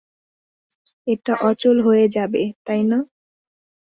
[1.07, 2.99] এটা অচল হয়ে যাবে, তাই না?